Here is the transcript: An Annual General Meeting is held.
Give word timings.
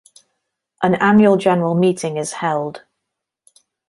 An 0.81 0.95
Annual 0.95 1.37
General 1.37 1.75
Meeting 1.75 2.17
is 2.17 2.31
held. 2.31 2.85